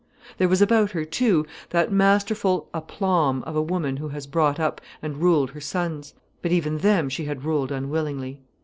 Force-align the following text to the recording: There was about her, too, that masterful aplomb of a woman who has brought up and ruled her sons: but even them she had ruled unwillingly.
There 0.39 0.47
was 0.49 0.63
about 0.63 0.93
her, 0.93 1.05
too, 1.05 1.45
that 1.69 1.91
masterful 1.91 2.67
aplomb 2.73 3.43
of 3.43 3.55
a 3.55 3.61
woman 3.61 3.97
who 3.97 4.07
has 4.09 4.25
brought 4.25 4.59
up 4.59 4.81
and 4.99 5.17
ruled 5.21 5.51
her 5.51 5.61
sons: 5.61 6.15
but 6.41 6.51
even 6.51 6.79
them 6.79 7.07
she 7.07 7.25
had 7.25 7.45
ruled 7.45 7.71
unwillingly. 7.71 8.41